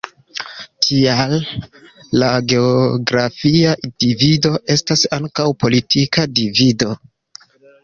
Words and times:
Tial 0.85 1.35
la 2.21 2.29
geografia 2.53 3.75
divido 4.07 4.53
estas 4.79 5.07
ankaŭ 5.21 5.47
politika 5.67 6.29
divido. 6.43 6.93